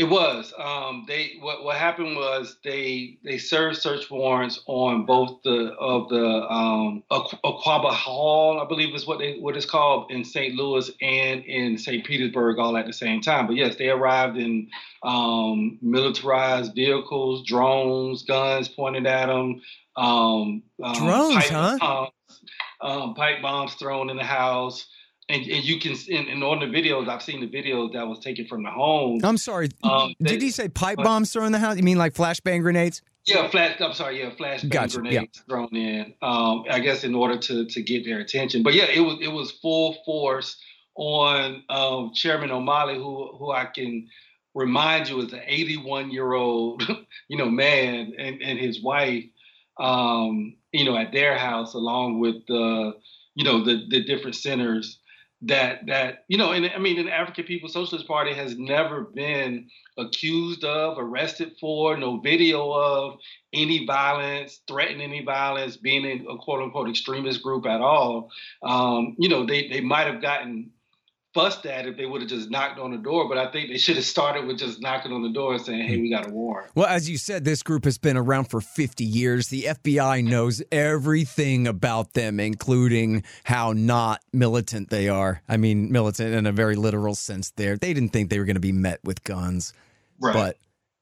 It 0.00 0.09
was. 0.09 0.54
Um, 0.57 1.04
they 1.07 1.33
what 1.40 1.62
what 1.62 1.76
happened 1.76 2.16
was 2.16 2.57
they 2.64 3.19
they 3.23 3.37
served 3.37 3.76
search 3.76 4.11
warrants 4.11 4.59
on 4.64 5.04
both 5.04 5.42
the 5.42 5.75
of 5.78 6.09
the 6.09 6.25
um, 6.50 7.02
Aqaba 7.11 7.90
Hall, 7.90 8.62
I 8.62 8.66
believe 8.66 8.95
is 8.95 9.07
what 9.07 9.19
they 9.19 9.37
what 9.40 9.59
it's 9.59 9.66
called 9.66 10.11
in 10.11 10.25
St. 10.25 10.54
Louis 10.54 10.90
and 11.02 11.45
in 11.45 11.76
St. 11.76 12.02
Petersburg 12.02 12.59
all 12.59 12.78
at 12.78 12.87
the 12.87 12.95
same 12.95 13.21
time. 13.21 13.47
But 13.47 13.57
yes, 13.57 13.76
they 13.76 13.90
arrived 13.90 14.38
in 14.38 14.71
um, 15.02 15.78
militarized 15.83 16.75
vehicles, 16.75 17.45
drones, 17.45 18.23
guns 18.23 18.69
pointed 18.69 19.04
at 19.04 19.26
them, 19.26 19.61
um, 19.99 20.62
um 20.83 20.95
drones, 20.95 21.35
pipe 21.35 21.50
huh? 21.50 21.76
Bombs, 21.78 22.40
um, 22.80 23.14
pipe 23.14 23.42
bombs 23.42 23.75
thrown 23.75 24.09
in 24.09 24.16
the 24.16 24.25
house 24.25 24.87
and, 25.30 25.46
and 25.46 25.64
you 25.64 25.78
can 25.78 25.92
and, 26.12 26.28
and, 26.28 26.44
on 26.44 26.60
the 26.60 26.66
videos 26.66 27.08
I've 27.08 27.22
seen 27.22 27.40
the 27.40 27.49
videos 27.49 27.92
that 27.92 28.06
was 28.06 28.18
taken 28.18 28.46
from 28.46 28.62
the 28.62 28.70
home. 28.70 29.20
I'm 29.22 29.37
sorry. 29.37 29.68
Um, 29.82 30.14
Did 30.20 30.42
he 30.42 30.50
say 30.50 30.68
pipe 30.68 30.96
but, 30.96 31.04
bombs 31.04 31.32
thrown 31.32 31.46
in 31.46 31.52
the 31.52 31.58
house? 31.58 31.76
You 31.76 31.82
mean 31.82 31.99
like 31.99 32.14
flashbang 32.14 32.62
grenades? 32.62 33.02
Yeah, 33.26 33.49
flash. 33.49 33.80
I'm 33.80 33.92
sorry. 33.92 34.20
Yeah, 34.20 34.30
flashbang 34.30 34.70
gotcha. 34.70 34.99
grenades 34.99 35.14
yeah. 35.37 35.42
thrown 35.49 35.75
in. 35.76 36.14
Um, 36.22 36.64
I 36.70 36.80
guess 36.80 37.04
in 37.04 37.14
order 37.14 37.38
to 37.38 37.66
to 37.66 37.82
get 37.82 38.04
their 38.04 38.18
attention. 38.18 38.62
But 38.62 38.75
yeah, 38.75 38.87
it 38.87 39.00
was 39.00 39.18
it 39.20 39.28
was 39.28 39.52
full 39.52 39.96
force 40.04 40.56
on 40.96 41.62
um, 41.68 42.12
Chairman 42.14 42.50
Omali, 42.50 42.96
who 42.96 43.37
who 43.37 43.52
I 43.52 43.66
can 43.66 44.08
remind 44.54 45.08
you 45.08 45.20
is 45.20 45.32
an 45.32 45.42
81 45.46 46.10
year 46.10 46.32
old 46.32 46.82
you 47.28 47.37
know 47.37 47.49
man 47.49 48.12
and 48.18 48.42
and 48.42 48.58
his 48.58 48.82
wife 48.82 49.25
um, 49.78 50.56
you 50.72 50.84
know 50.84 50.96
at 50.96 51.12
their 51.12 51.38
house 51.38 51.75
along 51.75 52.20
with 52.20 52.46
the 52.46 52.92
you 53.34 53.44
know 53.44 53.64
the 53.64 53.87
the 53.88 54.04
different 54.04 54.37
centers 54.37 55.00
that 55.42 55.87
that 55.87 56.25
you 56.28 56.37
know 56.37 56.52
and 56.52 56.70
i 56.75 56.78
mean 56.78 57.02
the 57.02 57.11
african 57.11 57.44
people's 57.44 57.73
socialist 57.73 58.06
party 58.06 58.35
has 58.35 58.59
never 58.59 59.04
been 59.04 59.66
accused 59.99 60.64
of 60.64 60.99
arrested 60.99 61.52
for 61.61 61.97
no 61.97 62.20
video 62.20 62.70
of 62.73 63.18
any 63.52 63.87
violence 63.87 64.61
threatening 64.66 65.12
any 65.12 65.25
violence 65.25 65.76
being 65.76 66.26
a 66.28 66.37
quote 66.38 66.62
unquote 66.62 66.88
extremist 66.88 67.42
group 67.42 67.66
at 67.66 67.80
all. 67.80 68.30
Um, 68.62 69.16
you 69.18 69.28
know 69.28 69.44
they 69.47 69.68
they 69.68 69.80
might 69.80 70.06
have 70.06 70.23
gotten 70.23 70.70
fussed 71.32 71.64
at 71.66 71.87
if 71.87 71.96
they 71.96 72.06
would 72.06 72.20
have 72.20 72.30
just 72.30 72.50
knocked 72.50 72.78
on 72.78 72.90
the 72.90 72.99
door. 72.99 73.28
But 73.28 73.38
I 73.38 73.50
think 73.50 73.68
they 73.68 73.78
should 73.78 73.96
have 73.96 74.04
started 74.04 74.46
with 74.46 74.58
just 74.58 74.80
knocking 74.80 75.12
on 75.12 75.22
the 75.22 75.30
door 75.30 75.54
and 75.54 75.62
saying, 75.62 75.87
"Hey, 75.87 75.99
we 75.99 76.10
got 76.10 76.28
a 76.28 76.30
warrant." 76.30 76.70
Well, 76.75 76.87
as 76.87 77.08
you 77.08 77.18
said, 77.18 77.44
this 77.44 77.62
group 77.62 77.84
has 77.84 77.99
been 77.99 78.16
around 78.16 78.46
for 78.46 78.60
50 78.60 79.04
years. 79.04 79.49
The 79.49 79.64
FBI 79.64 80.25
knows 80.25 80.62
everything 80.72 81.66
about 81.66 82.14
them, 82.14 82.40
including 82.40 83.25
how 83.44 83.72
not 83.72 84.22
militant 84.32 84.90
they 84.90 85.08
are. 85.08 85.42
I 85.49 85.56
mean, 85.56 85.92
militant 85.92 86.34
in 86.34 86.46
a 86.46 86.52
very 86.52 86.76
literal 86.76 87.14
sense. 87.14 87.50
There, 87.52 87.76
they 87.76 87.94
didn't 87.94 88.10
think 88.10 88.30
they 88.30 88.38
were 88.38 88.44
going 88.44 88.54
to 88.54 88.60
be 88.60 88.72
met 88.72 89.00
with 89.04 89.22
guns, 89.25 89.72
right. 90.20 90.32
but 90.32 90.56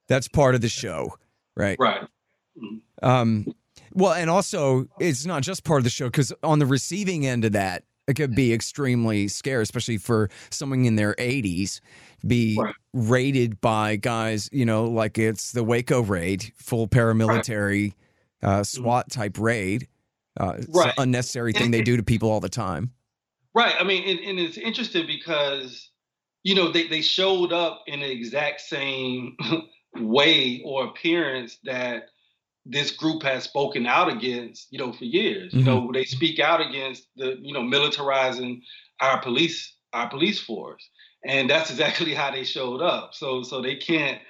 that's 0.09 0.29
part 0.29 0.55
of 0.55 0.61
the 0.61 0.69
show, 0.69 1.15
right? 1.57 1.77
Right. 1.79 2.07
Um. 3.03 3.55
Well, 3.95 4.13
and 4.13 4.29
also 4.29 4.87
it's 5.01 5.25
not 5.25 5.43
just 5.43 5.65
part 5.65 5.79
of 5.79 5.85
the 5.85 5.91
show 5.91 6.07
because 6.07 6.33
on 6.43 6.59
the 6.59 6.67
receiving 6.67 7.27
end 7.27 7.45
of 7.45 7.53
that, 7.53 7.85
it 8.09 8.15
could 8.15 8.35
be 8.35 8.53
extremely 8.53 9.29
scary, 9.29 9.63
especially 9.63 9.99
for 9.99 10.31
someone 10.51 10.87
in 10.87 10.97
their 10.97 11.15
80s, 11.15 11.81
be 12.27 12.57
right. 12.59 12.75
raided 12.95 13.61
by 13.61 13.97
guys, 13.97 14.49
you 14.51 14.65
know, 14.65 14.85
like 14.87 15.19
it's 15.19 15.53
the 15.53 15.63
Waco 15.63 16.01
raid, 16.01 16.51
full 16.57 16.89
paramilitary 16.89 17.93
right. 18.43 18.49
uh, 18.49 18.55
mm-hmm. 18.55 18.63
SWAT 18.63 19.11
type 19.11 19.39
raid. 19.39 19.89
Uh, 20.41 20.55
it's 20.57 20.69
right. 20.69 20.89
an 20.97 21.03
unnecessary 21.03 21.53
thing 21.53 21.71
they 21.71 21.83
do 21.83 21.97
to 21.97 22.03
people 22.03 22.31
all 22.31 22.41
the 22.41 22.49
time. 22.49 22.93
Right. 23.55 23.75
I 23.79 23.85
mean, 23.85 24.09
and, 24.09 24.21
and 24.21 24.39
it's 24.39 24.57
interesting 24.57 25.07
because, 25.07 25.91
you 26.45 26.55
know, 26.55 26.71
they, 26.71 26.87
they 26.87 27.03
showed 27.03 27.53
up 27.53 27.83
in 27.87 28.01
the 28.01 28.11
exact 28.11 28.63
same 28.63 29.37
way 29.97 30.63
or 30.65 30.87
appearance 30.87 31.59
that 31.65 32.05
this 32.69 32.91
group 32.91 33.23
has 33.23 33.45
spoken 33.45 33.87
out 33.87 34.13
against, 34.13 34.69
you 34.71 34.79
know, 34.79 34.93
for 34.93 35.05
years. 35.05 35.53
Mm-hmm. 35.53 35.59
You 35.59 35.65
know, 35.65 35.91
they 35.93 36.05
speak 36.05 36.39
out 36.39 36.61
against 36.61 37.09
the, 37.17 37.37
you 37.41 37.53
know, 37.53 37.63
militarizing 37.63 38.61
our 39.01 39.21
police, 39.21 39.75
our 39.93 40.09
police 40.09 40.39
force. 40.39 40.89
And 41.25 41.49
that's 41.49 41.71
exactly 41.75 42.15
how 42.15 42.31
they 42.31 42.45
showed 42.45 42.83
up. 42.83 43.15
So 43.15 43.43
so 43.43 43.63
they 43.63 43.77
can't 43.77 44.21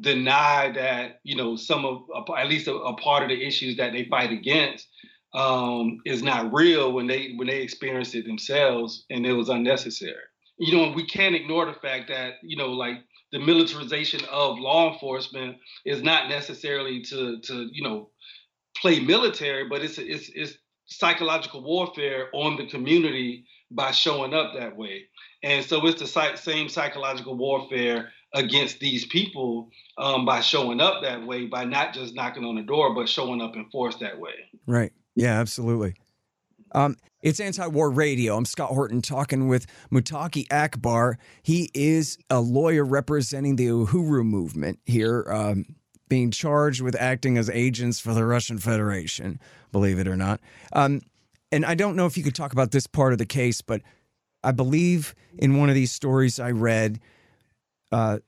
deny 0.00 0.70
that, 0.72 1.20
you 1.24 1.36
know, 1.36 1.56
some 1.56 1.84
of 1.84 2.02
at 2.36 2.48
least 2.48 2.68
a, 2.68 2.74
a 2.74 2.96
part 2.96 3.22
of 3.22 3.30
the 3.30 3.44
issues 3.44 3.76
that 3.78 3.92
they 3.92 4.04
fight 4.04 4.32
against 4.32 4.86
um, 5.34 6.00
is 6.04 6.22
not 6.22 6.52
real 6.52 6.92
when 6.92 7.06
they 7.06 7.32
when 7.36 7.48
they 7.48 7.60
experienced 7.60 8.14
it 8.14 8.26
themselves 8.26 9.04
and 9.10 9.26
it 9.26 9.32
was 9.32 9.48
unnecessary. 9.48 10.14
You 10.58 10.76
know, 10.76 10.92
we 10.92 11.06
can't 11.06 11.36
ignore 11.36 11.66
the 11.66 11.74
fact 11.74 12.08
that, 12.08 12.34
you 12.42 12.56
know, 12.56 12.72
like 12.72 12.96
the 13.32 13.38
militarization 13.38 14.20
of 14.30 14.58
law 14.58 14.92
enforcement 14.92 15.56
is 15.84 16.02
not 16.02 16.28
necessarily 16.28 17.02
to 17.02 17.40
to 17.40 17.68
you 17.72 17.82
know 17.82 18.10
play 18.76 19.00
military, 19.00 19.68
but 19.68 19.82
it's 19.82 19.98
it's 19.98 20.30
it's 20.34 20.54
psychological 20.86 21.62
warfare 21.62 22.28
on 22.32 22.56
the 22.56 22.66
community 22.66 23.44
by 23.70 23.90
showing 23.90 24.32
up 24.32 24.52
that 24.54 24.76
way. 24.76 25.04
And 25.42 25.64
so 25.64 25.86
it's 25.86 26.00
the 26.00 26.36
same 26.36 26.68
psychological 26.68 27.36
warfare 27.36 28.10
against 28.34 28.80
these 28.80 29.06
people 29.06 29.70
um, 29.98 30.24
by 30.24 30.40
showing 30.40 30.80
up 30.80 31.02
that 31.02 31.26
way, 31.26 31.46
by 31.46 31.64
not 31.64 31.94
just 31.94 32.14
knocking 32.14 32.44
on 32.44 32.56
the 32.56 32.62
door, 32.62 32.94
but 32.94 33.08
showing 33.08 33.40
up 33.40 33.54
in 33.54 33.68
force 33.70 33.96
that 33.96 34.18
way. 34.18 34.32
Right. 34.66 34.92
Yeah, 35.14 35.38
absolutely. 35.38 35.96
Um, 36.72 36.96
it's 37.22 37.40
Anti 37.40 37.66
War 37.66 37.90
Radio. 37.90 38.36
I'm 38.36 38.44
Scott 38.44 38.70
Horton 38.70 39.02
talking 39.02 39.48
with 39.48 39.66
Mutaqee 39.92 40.46
Akbar. 40.52 41.18
He 41.42 41.70
is 41.74 42.18
a 42.30 42.40
lawyer 42.40 42.84
representing 42.84 43.56
the 43.56 43.66
Uhuru 43.66 44.24
movement 44.24 44.78
here, 44.86 45.24
um, 45.30 45.64
being 46.08 46.30
charged 46.30 46.80
with 46.80 46.96
acting 46.98 47.36
as 47.36 47.50
agents 47.50 48.00
for 48.00 48.14
the 48.14 48.24
Russian 48.24 48.58
Federation, 48.58 49.40
believe 49.72 49.98
it 49.98 50.08
or 50.08 50.16
not. 50.16 50.40
Um, 50.72 51.00
and 51.50 51.64
I 51.66 51.74
don't 51.74 51.96
know 51.96 52.06
if 52.06 52.16
you 52.16 52.22
could 52.22 52.34
talk 52.34 52.52
about 52.52 52.70
this 52.70 52.86
part 52.86 53.12
of 53.12 53.18
the 53.18 53.26
case, 53.26 53.62
but 53.62 53.82
I 54.44 54.52
believe 54.52 55.14
in 55.38 55.56
one 55.56 55.68
of 55.68 55.74
these 55.74 55.92
stories 55.92 56.38
I 56.38 56.50
read, 56.52 57.00
uh, 57.90 58.18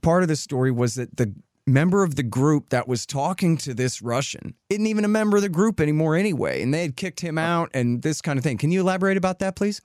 part 0.00 0.22
of 0.22 0.28
the 0.28 0.36
story 0.36 0.70
was 0.70 0.94
that 0.94 1.16
the 1.16 1.34
member 1.66 2.02
of 2.02 2.16
the 2.16 2.22
group 2.22 2.70
that 2.70 2.88
was 2.88 3.06
talking 3.06 3.56
to 3.56 3.74
this 3.74 4.02
Russian 4.02 4.54
isn't 4.68 4.86
even 4.86 5.04
a 5.04 5.08
member 5.08 5.36
of 5.36 5.42
the 5.42 5.48
group 5.48 5.80
anymore 5.80 6.16
anyway, 6.16 6.62
and 6.62 6.72
they 6.74 6.82
had 6.82 6.96
kicked 6.96 7.20
him 7.20 7.38
out 7.38 7.70
and 7.74 8.02
this 8.02 8.20
kind 8.20 8.38
of 8.38 8.42
thing. 8.42 8.58
Can 8.58 8.70
you 8.70 8.80
elaborate 8.80 9.16
about 9.16 9.38
that, 9.40 9.56
please? 9.56 9.80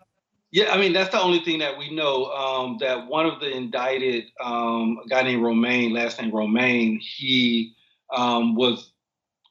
Yeah, 0.52 0.72
I 0.72 0.78
mean 0.78 0.94
that's 0.94 1.12
the 1.12 1.22
only 1.22 1.40
thing 1.42 1.60
that 1.60 1.78
we 1.78 1.94
know. 1.94 2.26
Um, 2.26 2.78
that 2.80 3.08
one 3.08 3.26
of 3.26 3.40
the 3.40 3.52
indicted, 3.52 4.26
um, 4.42 4.98
a 5.06 5.08
guy 5.10 5.24
named 5.24 5.44
Romain, 5.44 5.94
last 5.94 6.22
name 6.22 6.32
Romain, 6.32 7.00
he 7.02 7.76
um, 8.16 8.56
was 8.56 8.92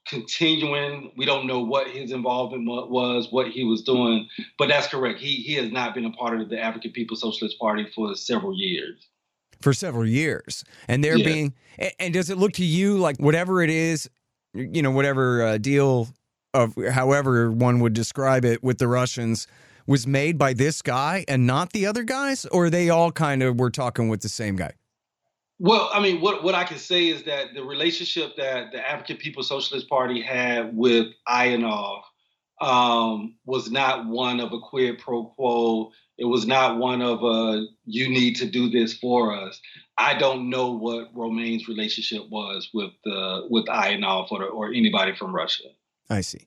continuing. 0.09 1.13
We 1.17 1.27
don't 1.27 1.47
know 1.47 1.61
what 1.61 1.89
his 1.89 2.13
involvement 2.13 2.67
was, 2.67 3.29
what 3.31 3.49
he 3.49 3.65
was 3.65 3.83
doing, 3.83 4.29
but 4.59 4.69
that's 4.69 4.87
correct. 4.87 5.21
He 5.21 5.37
he 5.37 5.55
has 5.55 5.71
not 5.71 5.95
been 5.95 6.07
a 6.07 6.13
part 6.13 6.41
of 6.41 6.49
the 6.49 6.59
African 6.59 6.93
People's 6.93 7.21
Socialist 7.21 7.59
Party 7.59 7.87
for 7.95 8.15
several 8.15 8.57
years. 8.57 9.07
For 9.61 9.73
several 9.73 10.07
years, 10.07 10.65
and 10.87 11.03
they're 11.03 11.17
yeah. 11.19 11.25
being. 11.25 11.55
And 11.99 12.13
does 12.15 12.31
it 12.31 12.39
look 12.39 12.53
to 12.53 12.65
you 12.65 12.99
like 12.99 13.17
whatever 13.19 13.63
it 13.63 13.71
is, 13.71 14.09
you 14.55 14.83
know, 14.83 14.91
whatever 14.91 15.43
uh, 15.43 15.59
deal 15.59 16.09
of 16.55 16.75
however 16.91 17.51
one 17.51 17.81
would 17.81 17.93
describe 17.93 18.45
it 18.45 18.63
with 18.63 18.79
the 18.79 18.89
Russians? 18.89 19.47
was 19.87 20.07
made 20.07 20.37
by 20.37 20.53
this 20.53 20.83
guy 20.83 21.25
and 21.29 21.47
not 21.47 21.73
the 21.73 21.87
other 21.87 22.03
guys, 22.03 22.45
or 22.47 22.71
they 22.71 22.91
all 22.91 23.13
kind 23.13 23.43
of 23.43 23.59
were 23.59 23.71
talking 23.71 24.09
with 24.09 24.21
the 24.21 24.29
same 24.29 24.57
guy? 24.57 24.73
Well, 25.59 25.89
I 25.93 26.01
mean, 26.01 26.21
what, 26.21 26.45
what 26.45 26.55
I 26.55 26.65
can 26.65 26.79
say 26.79 27.09
is 27.09 27.23
that 27.25 27.55
the 27.55 27.63
relationship 27.63 28.37
that 28.37 28.73
the 28.73 28.89
African 28.89 29.17
People's 29.17 29.49
Socialist 29.49 29.89
Party 29.89 30.21
had 30.21 30.77
with 30.77 31.07
Ivanov 31.29 32.03
um, 32.61 33.37
was 33.47 33.71
not 33.71 34.07
one 34.07 34.41
of 34.41 34.53
a 34.53 34.59
quid 34.59 34.99
pro 34.99 35.25
quo. 35.25 35.93
It 36.19 36.25
was 36.25 36.47
not 36.47 36.79
one 36.79 37.03
of 37.03 37.23
a 37.23 37.67
you 37.85 38.09
need 38.09 38.37
to 38.37 38.47
do 38.47 38.71
this 38.71 38.97
for 38.97 39.37
us. 39.37 39.61
I 39.99 40.15
don't 40.19 40.51
know 40.51 40.73
what 40.73 41.09
Romain's 41.15 41.69
relationship 41.69 42.29
was 42.31 42.71
with 42.73 42.93
uh, 43.07 43.43
with 43.51 43.67
Ivanov 43.69 44.29
or, 44.31 44.45
or 44.45 44.69
anybody 44.69 45.15
from 45.15 45.35
Russia. 45.35 45.65
I 46.09 46.23
see. 46.23 46.47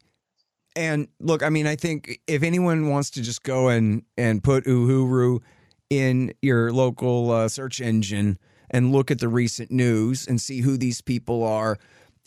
And 0.75 1.07
look, 1.19 1.43
I 1.43 1.49
mean, 1.49 1.67
I 1.67 1.75
think 1.75 2.19
if 2.27 2.43
anyone 2.43 2.89
wants 2.89 3.09
to 3.11 3.21
just 3.21 3.43
go 3.43 3.69
and 3.69 4.03
and 4.17 4.43
put 4.43 4.65
Uhuru 4.65 5.41
in 5.89 6.33
your 6.41 6.71
local 6.71 7.31
uh, 7.31 7.47
search 7.47 7.81
engine 7.81 8.37
and 8.69 8.91
look 8.91 9.09
at 9.09 9.19
the 9.19 9.27
recent 9.27 9.71
news 9.71 10.27
and 10.27 10.39
see 10.39 10.61
who 10.61 10.77
these 10.77 11.01
people 11.01 11.43
are 11.43 11.77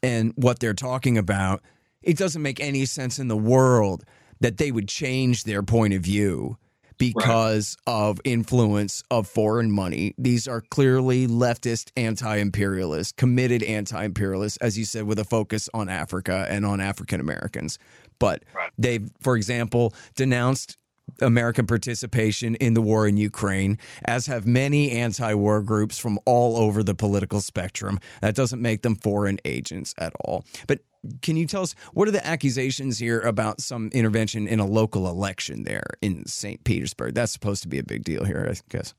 and 0.02 0.32
what 0.36 0.58
they're 0.58 0.74
talking 0.74 1.16
about, 1.16 1.62
it 2.02 2.18
doesn't 2.18 2.42
make 2.42 2.60
any 2.60 2.84
sense 2.84 3.18
in 3.18 3.28
the 3.28 3.36
world 3.36 4.04
that 4.40 4.58
they 4.58 4.72
would 4.72 4.88
change 4.88 5.44
their 5.44 5.62
point 5.62 5.94
of 5.94 6.02
view 6.02 6.58
because 7.02 7.76
right. 7.86 7.94
of 7.94 8.20
influence 8.24 9.02
of 9.10 9.26
foreign 9.26 9.70
money. 9.70 10.14
These 10.18 10.46
are 10.46 10.60
clearly 10.60 11.26
leftist 11.26 11.90
anti-imperialists, 11.96 13.12
committed 13.12 13.62
anti-imperialists 13.62 14.58
as 14.58 14.78
you 14.78 14.84
said 14.84 15.04
with 15.04 15.18
a 15.18 15.24
focus 15.24 15.68
on 15.74 15.88
Africa 15.88 16.46
and 16.48 16.64
on 16.64 16.80
African 16.80 17.20
Americans. 17.20 17.78
But 18.18 18.44
right. 18.54 18.70
they've, 18.78 19.10
for 19.20 19.36
example, 19.36 19.94
denounced 20.14 20.76
American 21.20 21.66
participation 21.66 22.54
in 22.56 22.74
the 22.74 22.82
war 22.82 23.06
in 23.06 23.16
Ukraine, 23.16 23.78
as 24.04 24.26
have 24.26 24.46
many 24.46 24.90
anti 24.90 25.34
war 25.34 25.62
groups 25.62 25.98
from 25.98 26.18
all 26.24 26.56
over 26.56 26.82
the 26.82 26.94
political 26.94 27.40
spectrum. 27.40 27.98
That 28.20 28.34
doesn't 28.34 28.60
make 28.60 28.82
them 28.82 28.96
foreign 28.96 29.38
agents 29.44 29.94
at 29.98 30.12
all. 30.20 30.44
But 30.66 30.80
can 31.20 31.36
you 31.36 31.46
tell 31.46 31.62
us 31.62 31.74
what 31.92 32.08
are 32.08 32.12
the 32.12 32.26
accusations 32.26 32.98
here 32.98 33.20
about 33.20 33.60
some 33.60 33.88
intervention 33.92 34.46
in 34.46 34.60
a 34.60 34.66
local 34.66 35.08
election 35.08 35.64
there 35.64 35.86
in 36.00 36.26
St. 36.26 36.62
Petersburg? 36.64 37.14
That's 37.14 37.32
supposed 37.32 37.62
to 37.62 37.68
be 37.68 37.78
a 37.78 37.84
big 37.84 38.04
deal 38.04 38.24
here, 38.24 38.46
I 38.48 38.54
guess. 38.70 38.94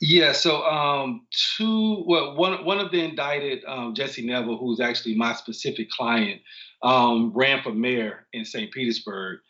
Yeah, 0.00 0.32
so 0.32 0.62
um, 0.64 1.26
two, 1.56 2.04
well, 2.06 2.36
one 2.36 2.64
one 2.64 2.78
of 2.78 2.90
the 2.92 3.02
indicted, 3.02 3.64
um, 3.66 3.94
Jesse 3.94 4.24
Nevel, 4.24 4.60
who's 4.60 4.80
actually 4.80 5.16
my 5.16 5.32
specific 5.32 5.88
client, 5.90 6.42
um, 6.82 7.32
ran 7.34 7.62
for 7.62 7.72
mayor 7.72 8.26
in 8.32 8.44
St. 8.44 8.70
Petersburg. 8.70 9.40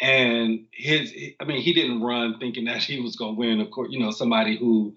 And 0.00 0.66
his, 0.72 1.14
I 1.40 1.44
mean, 1.44 1.62
he 1.62 1.72
didn't 1.72 2.02
run 2.02 2.38
thinking 2.38 2.64
that 2.64 2.82
he 2.82 3.00
was 3.00 3.16
going 3.16 3.34
to 3.34 3.38
win. 3.38 3.60
Of 3.60 3.70
course, 3.70 3.88
you 3.90 4.00
know, 4.00 4.10
somebody 4.10 4.56
who, 4.58 4.94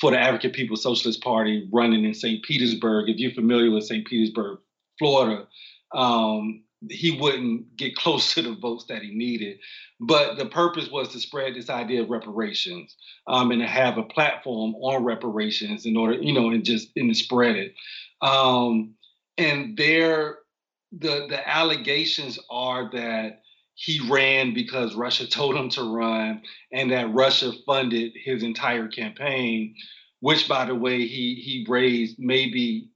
for 0.00 0.10
the 0.10 0.18
African 0.18 0.52
People's 0.52 0.82
Socialist 0.82 1.22
Party, 1.22 1.68
running 1.72 2.04
in 2.04 2.14
St. 2.14 2.42
Petersburg. 2.42 3.08
If 3.08 3.18
you're 3.18 3.32
familiar 3.32 3.70
with 3.70 3.84
St. 3.84 4.06
Petersburg, 4.06 4.60
Florida, 4.98 5.46
um, 5.94 6.62
he 6.88 7.18
wouldn't 7.20 7.76
get 7.76 7.96
close 7.96 8.34
to 8.34 8.42
the 8.42 8.54
votes 8.54 8.84
that 8.88 9.02
he 9.02 9.14
needed. 9.14 9.58
But 10.00 10.36
the 10.38 10.46
purpose 10.46 10.88
was 10.90 11.08
to 11.08 11.20
spread 11.20 11.54
this 11.54 11.70
idea 11.70 12.02
of 12.02 12.10
reparations 12.10 12.96
um, 13.26 13.50
and 13.50 13.60
to 13.60 13.66
have 13.66 13.98
a 13.98 14.04
platform 14.04 14.74
on 14.76 15.04
reparations 15.04 15.86
in 15.86 15.96
order, 15.96 16.14
you 16.14 16.32
know, 16.32 16.50
and 16.50 16.64
just 16.64 16.90
and 16.96 17.10
to 17.12 17.14
spread 17.14 17.56
it. 17.56 17.74
Um, 18.22 18.94
and 19.36 19.76
there 19.76 20.38
the 20.92 21.26
the 21.28 21.48
allegations 21.48 22.38
are 22.48 22.90
that 22.92 23.42
he 23.80 24.00
ran 24.10 24.54
because 24.54 24.96
Russia 24.96 25.24
told 25.24 25.54
him 25.54 25.68
to 25.68 25.94
run, 25.94 26.42
and 26.72 26.90
that 26.90 27.14
Russia 27.14 27.52
funded 27.64 28.12
his 28.16 28.42
entire 28.42 28.88
campaign, 28.88 29.76
which, 30.18 30.48
by 30.48 30.64
the 30.64 30.74
way, 30.74 31.06
he 31.06 31.36
he 31.36 31.64
raised 31.68 32.16
maybe 32.18 32.88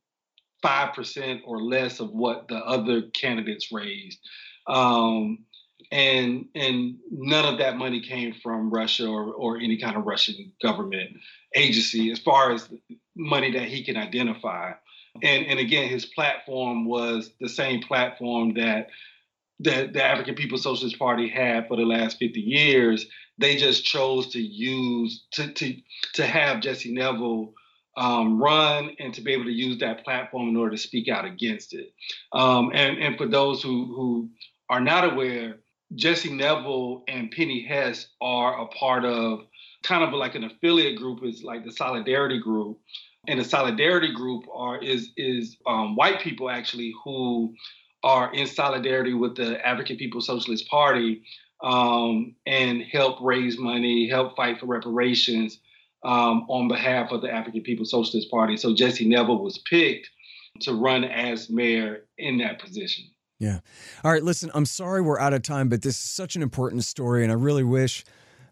five 0.60 0.92
percent 0.92 1.42
or 1.46 1.62
less 1.62 2.00
of 2.00 2.10
what 2.10 2.48
the 2.48 2.56
other 2.56 3.02
candidates 3.14 3.70
raised, 3.70 4.18
um, 4.66 5.38
and 5.92 6.46
and 6.56 6.96
none 7.12 7.44
of 7.44 7.60
that 7.60 7.76
money 7.76 8.00
came 8.00 8.34
from 8.42 8.68
Russia 8.68 9.06
or 9.06 9.32
or 9.34 9.58
any 9.58 9.78
kind 9.78 9.96
of 9.96 10.04
Russian 10.04 10.50
government 10.60 11.10
agency, 11.54 12.10
as 12.10 12.18
far 12.18 12.50
as 12.50 12.68
money 13.14 13.52
that 13.52 13.68
he 13.68 13.84
can 13.84 13.96
identify. 13.96 14.72
And 15.22 15.46
and 15.46 15.60
again, 15.60 15.88
his 15.88 16.06
platform 16.06 16.86
was 16.86 17.30
the 17.38 17.48
same 17.48 17.82
platform 17.82 18.54
that 18.54 18.88
the, 19.62 19.90
the 19.92 20.04
African 20.04 20.34
People's 20.34 20.62
Socialist 20.62 20.98
Party 20.98 21.28
had 21.28 21.68
for 21.68 21.76
the 21.76 21.84
last 21.84 22.18
50 22.18 22.40
years. 22.40 23.06
They 23.38 23.56
just 23.56 23.84
chose 23.84 24.28
to 24.32 24.40
use 24.40 25.26
to 25.32 25.52
to 25.52 25.76
to 26.14 26.26
have 26.26 26.60
Jesse 26.60 26.94
Nevel 26.94 27.52
um, 27.96 28.40
run 28.40 28.90
and 28.98 29.12
to 29.14 29.20
be 29.20 29.32
able 29.32 29.44
to 29.44 29.52
use 29.52 29.78
that 29.78 30.04
platform 30.04 30.48
in 30.48 30.56
order 30.56 30.72
to 30.72 30.82
speak 30.82 31.08
out 31.08 31.24
against 31.24 31.74
it. 31.74 31.92
Um, 32.32 32.70
and 32.74 32.98
and 32.98 33.16
for 33.16 33.26
those 33.26 33.62
who 33.62 33.86
who 33.94 34.30
are 34.68 34.80
not 34.80 35.10
aware, 35.12 35.56
Jesse 35.94 36.30
Nevel 36.30 37.02
and 37.08 37.30
Penny 37.30 37.62
Hess 37.62 38.08
are 38.20 38.62
a 38.62 38.66
part 38.66 39.04
of 39.04 39.40
kind 39.82 40.04
of 40.04 40.12
like 40.12 40.34
an 40.34 40.44
affiliate 40.44 40.96
group, 40.98 41.24
is 41.24 41.42
like 41.42 41.64
the 41.64 41.72
Solidarity 41.72 42.38
Group, 42.38 42.78
and 43.28 43.38
the 43.38 43.44
solidarity 43.44 44.12
group 44.12 44.44
are 44.52 44.82
is 44.82 45.10
is 45.16 45.56
um, 45.66 45.96
white 45.96 46.20
people 46.20 46.50
actually 46.50 46.92
who 47.04 47.54
are 48.02 48.32
in 48.32 48.46
solidarity 48.46 49.14
with 49.14 49.36
the 49.36 49.64
African 49.66 49.96
People's 49.96 50.26
Socialist 50.26 50.68
Party 50.68 51.22
um, 51.62 52.34
and 52.46 52.82
help 52.82 53.18
raise 53.20 53.58
money, 53.58 54.08
help 54.08 54.36
fight 54.36 54.58
for 54.58 54.66
reparations 54.66 55.60
um, 56.04 56.46
on 56.48 56.68
behalf 56.68 57.12
of 57.12 57.22
the 57.22 57.30
African 57.30 57.62
People's 57.62 57.90
Socialist 57.90 58.30
Party. 58.30 58.56
So 58.56 58.74
Jesse 58.74 59.08
Nevel 59.08 59.40
was 59.40 59.58
picked 59.58 60.10
to 60.60 60.74
run 60.74 61.04
as 61.04 61.48
mayor 61.48 62.04
in 62.18 62.38
that 62.38 62.60
position. 62.60 63.04
Yeah. 63.38 63.60
All 64.04 64.12
right. 64.12 64.22
Listen, 64.22 64.50
I'm 64.54 64.66
sorry 64.66 65.00
we're 65.00 65.18
out 65.18 65.32
of 65.32 65.42
time, 65.42 65.68
but 65.68 65.82
this 65.82 65.96
is 65.96 66.10
such 66.10 66.36
an 66.36 66.42
important 66.42 66.84
story, 66.84 67.22
and 67.24 67.32
I 67.32 67.34
really 67.34 67.64
wish 67.64 68.04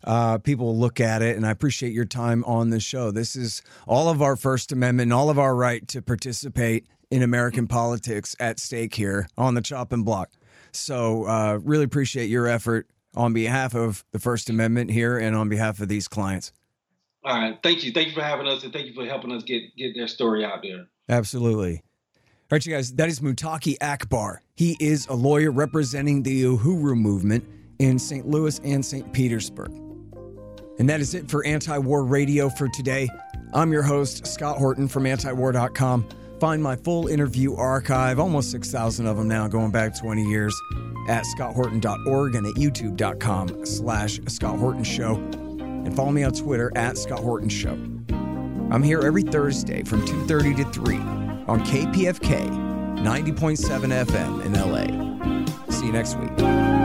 uh, 0.03 0.39
people 0.39 0.77
look 0.77 0.99
at 0.99 1.23
it. 1.23 1.37
And 1.37 1.47
I 1.47 1.51
appreciate 1.51 1.93
your 1.93 2.07
time 2.07 2.45
on 2.45 2.71
the 2.71 2.81
show. 2.81 3.11
This 3.11 3.37
is 3.37 3.63
all 3.87 4.09
of 4.09 4.23
our 4.23 4.35
First 4.35 4.73
Amendment, 4.73 5.13
all 5.13 5.31
of 5.31 5.39
our 5.39 5.55
right 5.55 5.87
to 5.89 6.03
participate 6.03 6.87
in 7.11 7.23
American 7.23 7.67
politics 7.67 8.37
at 8.39 8.61
stake 8.61 8.95
here 8.95 9.29
on 9.37 9.55
the 9.55 9.61
chopping 9.61 10.05
block. 10.05 10.31
So, 10.73 11.25
uh, 11.25 11.59
really 11.63 11.85
appreciate 11.85 12.31
your 12.31 12.47
effort 12.47 12.89
on 13.15 13.33
behalf 13.33 13.75
of 13.75 14.05
the 14.13 14.19
First 14.19 14.49
Amendment 14.49 14.91
here 14.91 15.19
and 15.19 15.35
on 15.35 15.49
behalf 15.49 15.81
of 15.81 15.89
these 15.89 16.07
clients. 16.07 16.53
All 17.25 17.37
right. 17.37 17.59
Thank 17.63 17.85
you. 17.85 17.93
Thank 17.93 18.09
you 18.09 18.15
for 18.15 18.23
having 18.23 18.47
us 18.47 18.63
and 18.63 18.73
thank 18.73 18.87
you 18.87 18.95
for 18.95 19.05
helping 19.05 19.33
us 19.33 19.43
get, 19.43 19.77
get 19.77 19.95
their 19.95 20.09
story 20.09 20.45
out 20.45 20.63
there. 20.63 20.87
Absolutely. 21.09 21.83
All 22.15 22.57
right, 22.57 22.67
you 22.67 22.73
guys, 22.73 22.93
that 22.95 23.09
is 23.09 23.21
Mutaqee 23.21 23.77
Akbar. 23.81 24.43
He 24.57 24.77
is 24.81 25.07
a 25.07 25.15
lawyer 25.15 25.53
representing 25.53 26.23
the 26.23 26.45
Uhuru 26.45 26.97
movement 26.97 27.45
in 27.79 27.99
St. 27.99 28.27
Louis 28.27 28.59
and 28.65 28.85
St. 28.85 29.13
Petersburg. 29.13 29.71
And 30.79 30.89
that 30.89 31.01
is 31.01 31.15
it 31.15 31.31
for 31.31 31.45
Anti 31.47 31.79
War 31.79 32.05
Radio 32.05 32.49
for 32.49 32.69
today. 32.69 33.09
I'm 33.53 33.73
your 33.73 33.83
host, 33.83 34.27
Scott 34.27 34.59
Horton 34.59 34.89
from 34.89 35.05
antiwar.com. 35.05 36.09
Find 36.41 36.63
my 36.63 36.75
full 36.75 37.07
interview 37.07 37.55
archive, 37.55 38.19
almost 38.19 38.51
6,000 38.51 39.07
of 39.07 39.19
them 39.19 39.29
now, 39.29 39.47
going 39.47 39.71
back 39.71 39.95
20 39.95 40.25
years, 40.25 40.59
at 41.07 41.25
scotthorton.org 41.25 42.35
and 42.35 42.47
at 42.47 42.55
youtube.com 42.55 43.67
slash 43.67 44.19
Scott 44.27 44.59
Horton 44.59 44.83
Show. 44.83 45.17
And 45.17 45.95
follow 45.95 46.13
me 46.13 46.25
on 46.25 46.33
Twitter 46.33 46.73
at 46.77 46.97
Scott 46.97 47.21
Horton 47.21 47.51
Show. 47.51 47.73
I'm 48.71 48.83
here 48.83 49.01
every 49.01 49.23
Thursday 49.23 49.83
from 49.83 50.05
2.30 50.07 50.57
to 50.57 50.81
3 50.81 50.97
on 50.97 51.61
KPFK 51.61 52.49
90.7 53.01 54.07
FM 54.07 54.45
in 54.47 54.55
LA. 54.55 55.71
See 55.71 55.87
you 55.87 55.93
next 55.93 56.17
week. 56.19 56.80